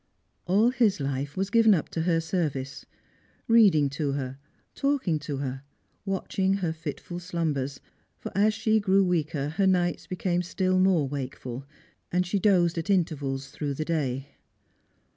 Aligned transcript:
All 0.47 0.71
his 0.71 0.99
life 0.99 1.37
was 1.37 1.51
given 1.51 1.75
up 1.75 1.87
to 1.89 2.01
her 2.01 2.19
service, 2.19 2.87
reading 3.47 3.87
to 3.91 4.13
her, 4.13 4.39
talking 4.73 5.19
to 5.19 5.37
her, 5.37 5.61
watching 6.05 6.55
her 6.55 6.73
fitful 6.73 7.19
slumbers; 7.19 7.79
for 8.17 8.31
as 8.33 8.51
she 8.55 8.79
grew 8.79 9.03
weaker 9.05 9.49
her 9.49 9.67
nights 9.67 10.07
became 10.07 10.41
still 10.41 10.79
more 10.79 11.07
wakeful, 11.07 11.67
and 12.11 12.25
she 12.25 12.39
dozed 12.39 12.79
at 12.79 12.89
intervals 12.89 13.49
through 13.49 13.75
the 13.75 13.85
day. 13.85 14.29